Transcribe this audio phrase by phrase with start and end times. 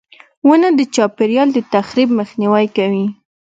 [0.47, 3.05] •ونه د چاپېریال د تخریب مخنیوی کوي.